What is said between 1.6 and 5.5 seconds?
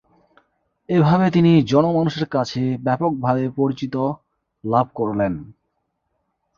জন মানুষের কাছে ব্যাপকভাবে পরিচিত লাভ করলেন।